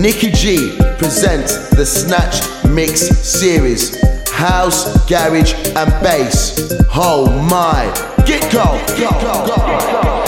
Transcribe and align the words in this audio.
Nicky 0.00 0.30
G 0.30 0.78
presents 0.96 1.68
the 1.76 1.84
Snatch 1.84 2.40
Mix 2.64 3.02
series. 3.02 4.00
House, 4.30 4.86
garage, 5.06 5.52
and 5.76 5.90
bass. 6.02 6.72
Oh 6.94 7.28
my. 7.50 7.84
Get 8.24 8.50
go, 8.50 8.64
go, 8.98 9.10
go, 9.20 9.46
go. 9.46 10.19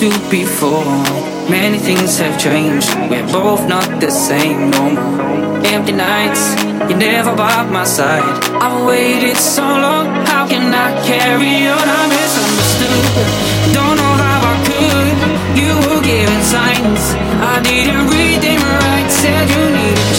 used 0.00 0.22
to 0.22 0.30
before. 0.30 0.84
Many 1.48 1.78
things 1.78 2.18
have 2.18 2.38
changed, 2.38 2.88
we're 3.10 3.26
both 3.32 3.66
not 3.68 4.00
the 4.00 4.10
same 4.10 4.70
no 4.70 4.90
more. 4.90 5.66
Empty 5.66 5.92
nights, 5.92 6.54
you 6.90 6.96
never 6.96 7.34
by 7.34 7.62
my 7.70 7.84
side. 7.84 8.44
I've 8.60 8.86
waited 8.86 9.36
so 9.36 9.62
long, 9.62 10.06
how 10.26 10.46
can 10.46 10.74
I 10.74 10.88
carry 11.06 11.66
on? 11.66 11.86
I 12.00 12.04
misunderstood, 12.08 13.74
don't 13.74 13.96
know 13.96 14.14
how 14.24 14.40
I 14.52 14.56
could. 14.68 15.16
You 15.60 15.72
were 15.86 16.02
giving 16.02 16.42
signs, 16.42 17.02
I 17.40 17.60
didn't 17.62 18.08
read 18.08 18.42
them 18.42 18.60
right, 18.60 19.08
said 19.10 19.48
you 19.48 19.64
needed 19.76 20.17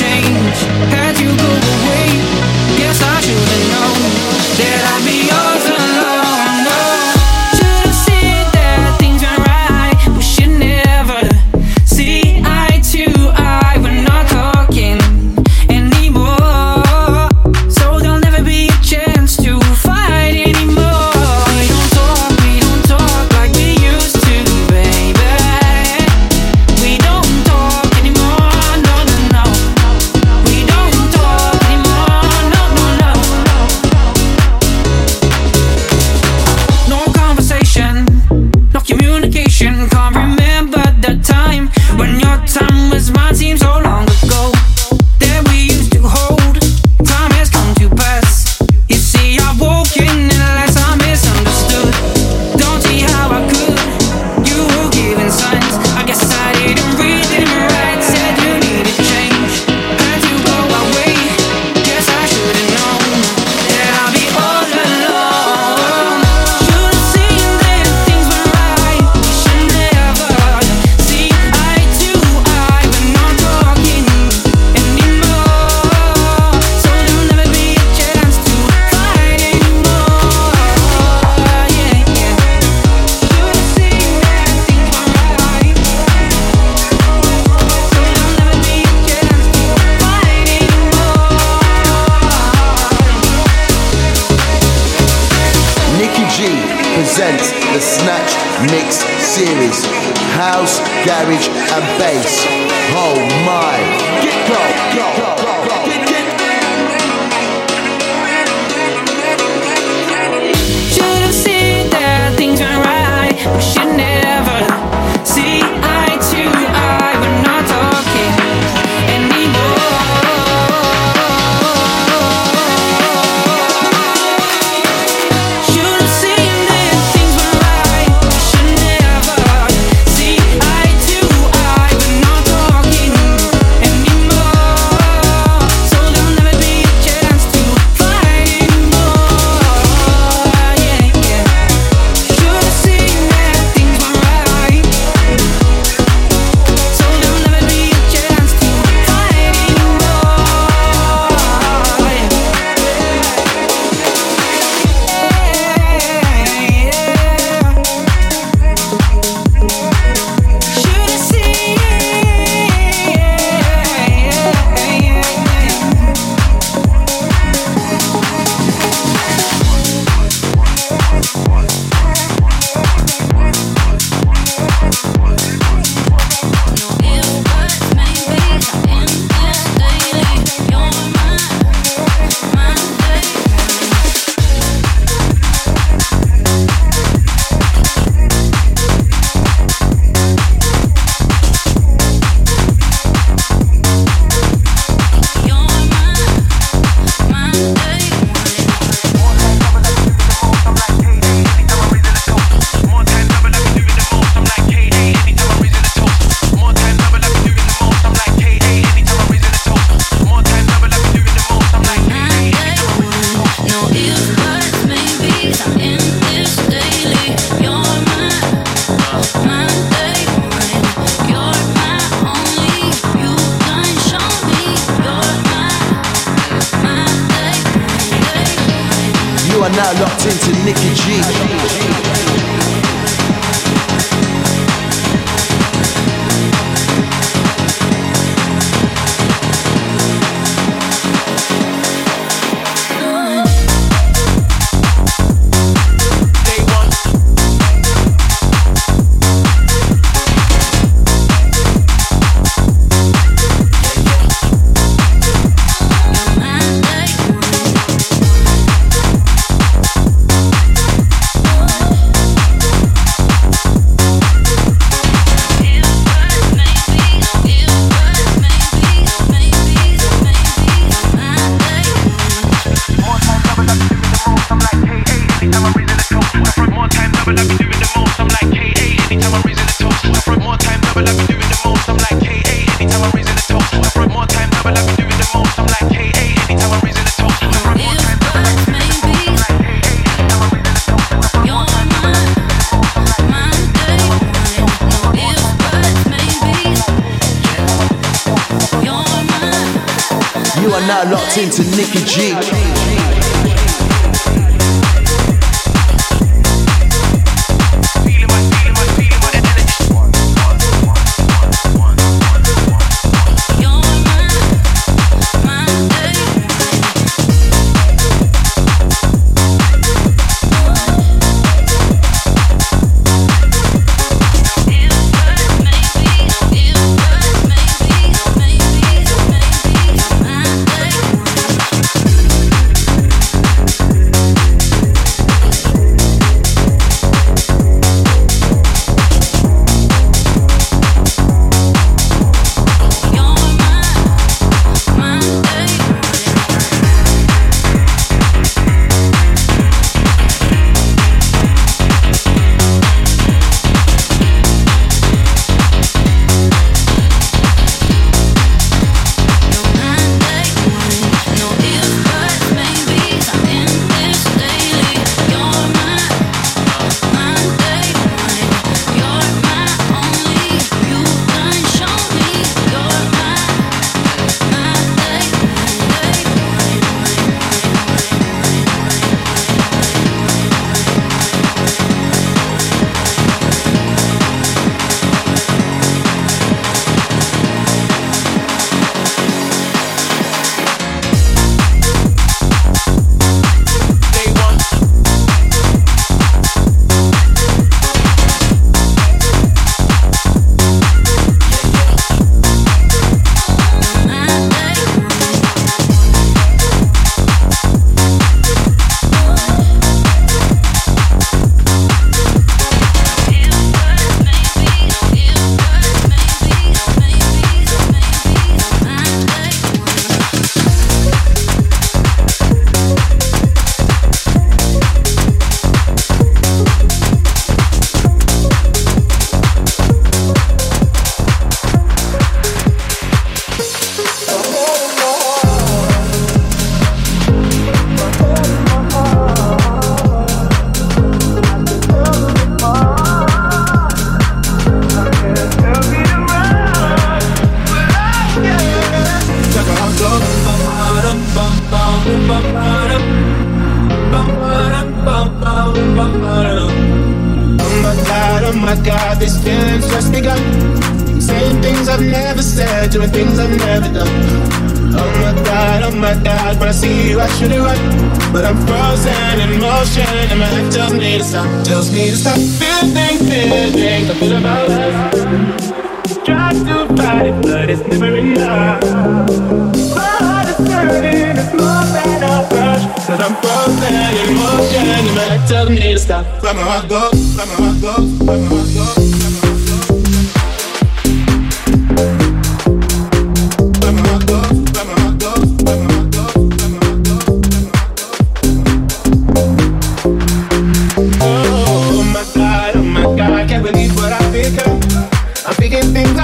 now 300.90 301.12
locked 301.12 301.38
into 301.38 301.62
Nicky 301.78 302.04
G. 302.04 302.79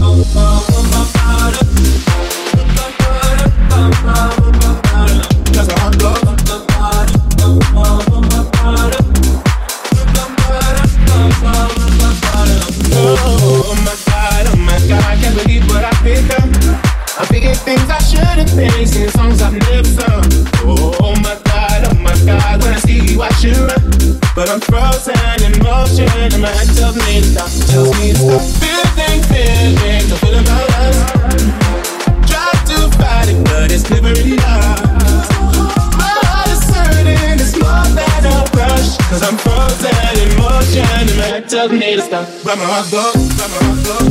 oh, 0.00 0.24
oh. 0.36 0.57
Tell 42.08 42.24
the 42.24 42.30
haters 42.30 42.86
stop. 42.86 43.14
Where 43.14 43.48
my 43.48 43.94
heart 43.94 44.07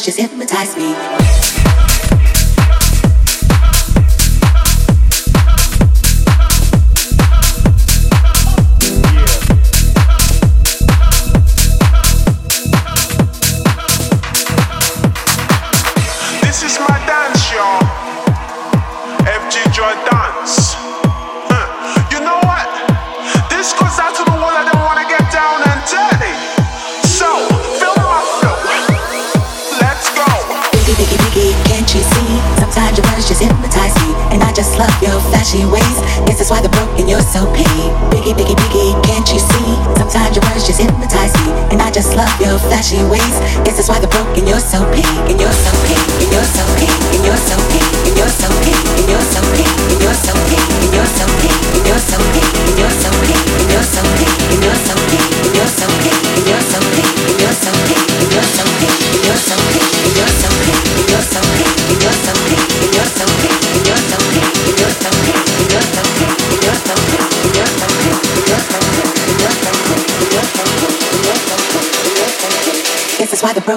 just 0.00 0.18
hypnotize 0.18 0.76
me. 0.76 1.31
flashy 42.82 43.04
ways. 43.08 43.38
Guess 43.64 43.76
that's 43.76 43.88
why 43.88 43.98
they're 43.98 44.08
you're 44.46 44.60
so 44.60 44.80
big 44.90 45.06
and 45.30 45.40
you're 45.40 45.52
so. 45.52 45.71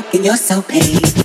broken, 0.01 0.25
you're 0.25 0.35
so 0.35 0.61
paid. 0.61 1.24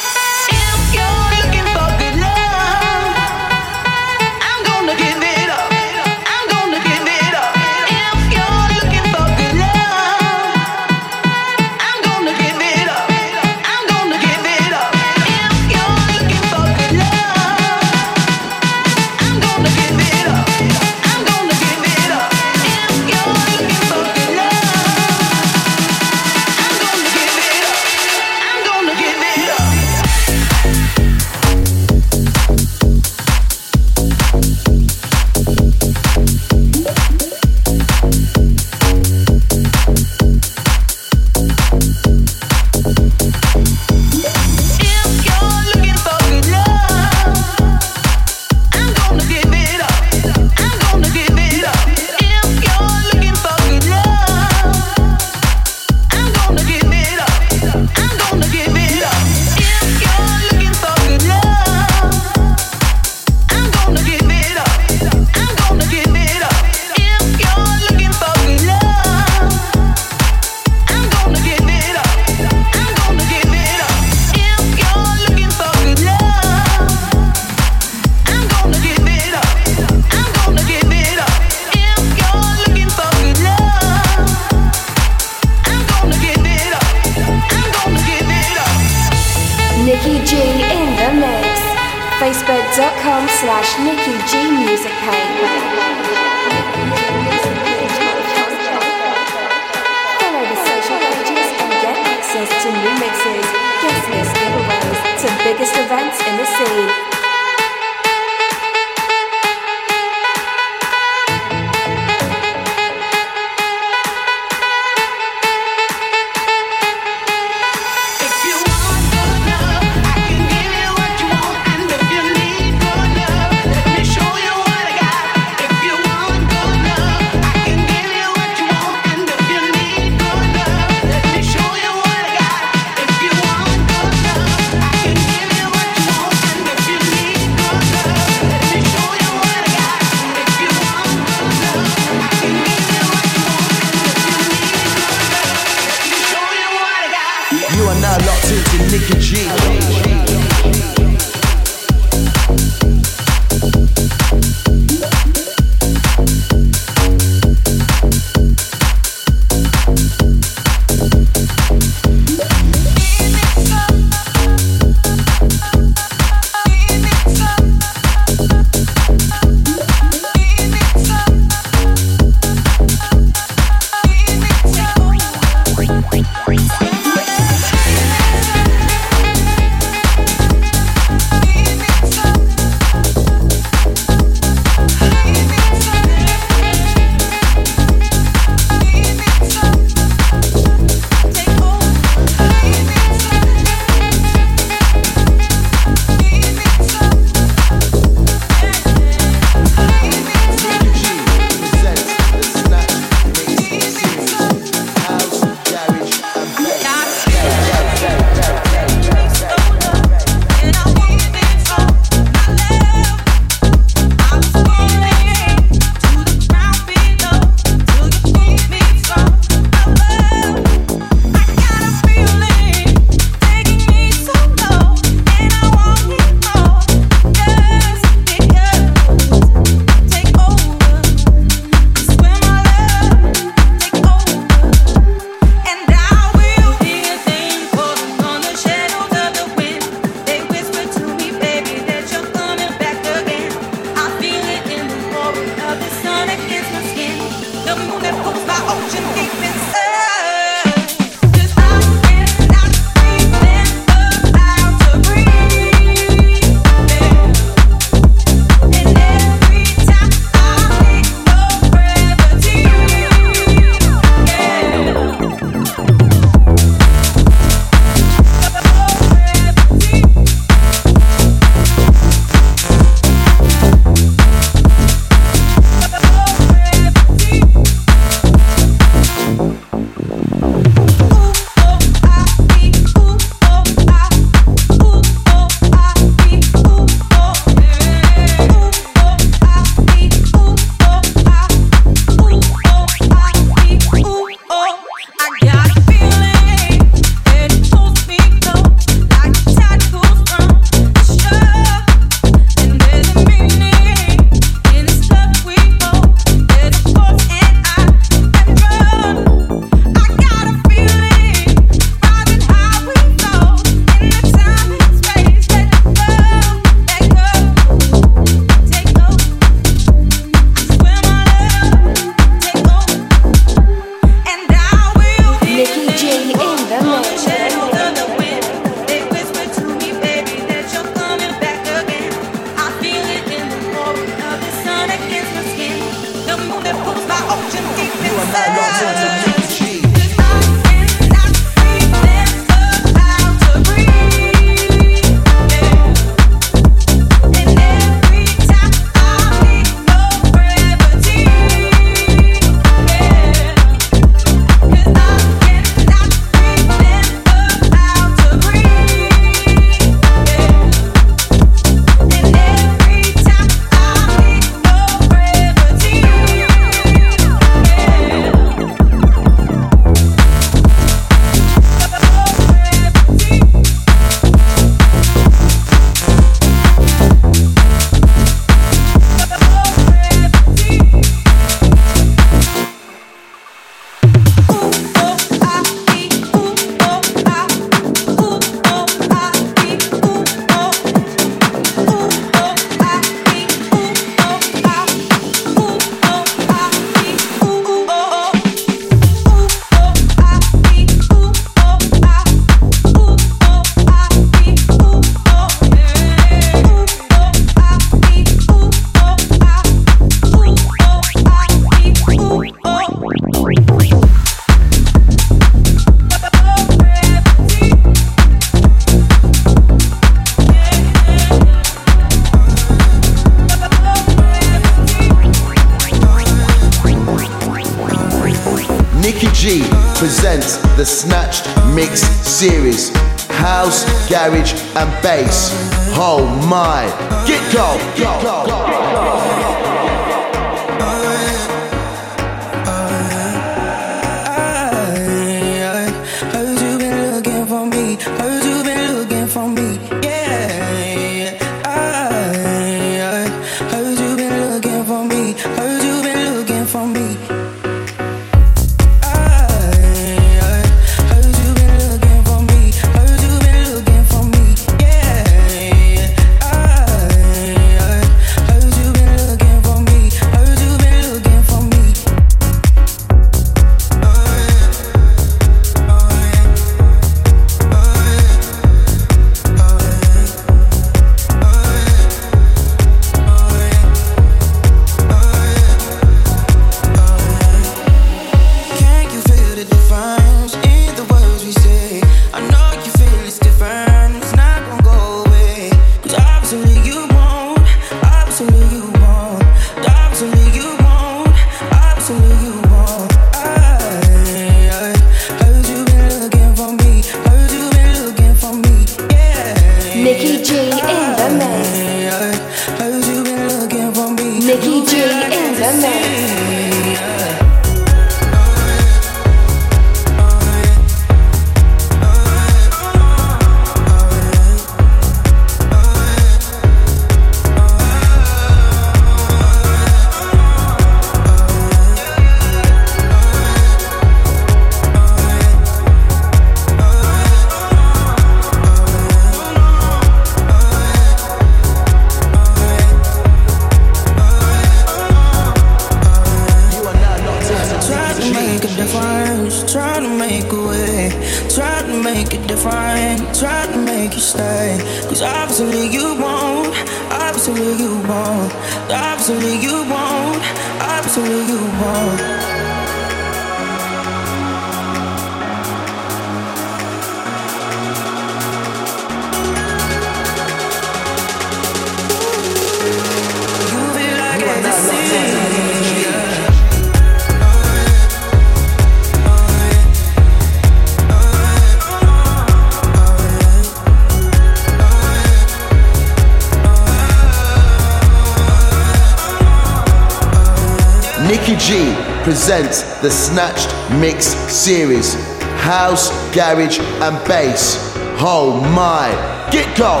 mix 594.00 594.26
series 594.26 595.14
house, 595.60 596.10
garage, 596.34 596.78
and 596.78 597.16
bass. 597.28 597.76
Oh 598.22 598.60
my, 598.74 599.10
get 599.52 599.76
go! 599.76 600.00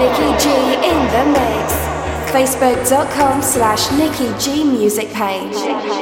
Nicky 0.00 0.30
G 0.42 0.48
in 0.90 1.00
the 1.12 1.24
mix. 1.38 1.72
Facebook.com 2.32 3.42
slash 3.42 3.90
Nicky 3.92 4.32
G 4.38 4.64
music 4.64 5.08
page. 5.12 5.95